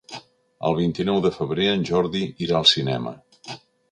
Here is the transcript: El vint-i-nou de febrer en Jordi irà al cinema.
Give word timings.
El 0.69 0.77
vint-i-nou 0.79 1.19
de 1.25 1.31
febrer 1.35 1.69
en 1.73 1.85
Jordi 1.91 2.23
irà 2.47 2.57
al 2.61 2.67
cinema. 2.73 3.17